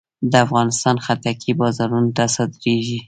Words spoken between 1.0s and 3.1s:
خټکی بازارونو ته صادرېږي.